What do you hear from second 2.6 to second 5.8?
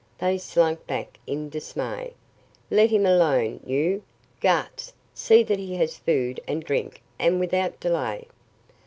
"Let him alone! You, Gartz, see that he